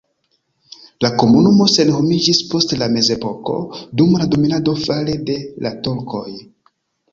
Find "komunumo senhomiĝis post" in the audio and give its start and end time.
1.23-2.73